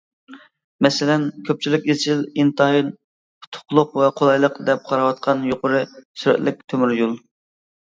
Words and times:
مەسىلەن، 0.85 1.27
كۆپچىلىك 1.49 1.85
ئىزچىل 1.93 2.23
ئىنتايىن 2.45 2.89
ئۇتۇقلۇق 2.95 3.95
ۋە 4.03 4.09
قولايلىق 4.23 4.59
دەپ 4.73 4.91
قاراۋاتقان 4.91 5.47
يۇقىرى 5.53 5.85
سۈرەتلىك 5.95 6.67
تۆمۈريول. 6.75 7.17